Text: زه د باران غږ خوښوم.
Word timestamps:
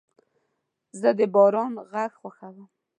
زه 0.99 1.09
د 1.17 1.19
باران 1.33 1.73
غږ 1.91 2.11
خوښوم. 2.19 2.67